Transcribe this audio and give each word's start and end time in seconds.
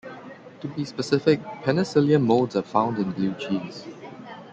To 0.61 0.67
be 0.67 0.83
specific, 0.83 1.41
"Penicillium" 1.61 2.23
molds 2.23 2.55
are 2.55 2.63
found 2.63 2.97
in 2.97 3.11
Blue 3.11 3.35
cheese. 3.35 3.85